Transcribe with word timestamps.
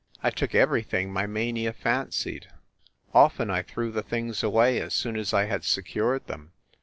I 0.23 0.31
took 0.31 0.55
everything 0.55 1.13
my 1.13 1.27
mania 1.27 1.73
fancied. 1.73 2.47
Often 3.13 3.51
I 3.51 3.61
threw 3.61 3.91
the 3.91 4.01
things 4.01 4.41
away 4.41 4.79
as 4.81 4.95
soon 4.95 5.15
as 5.15 5.31
I 5.31 5.45
had 5.45 5.63
secured 5.63 6.25
them. 6.25 6.53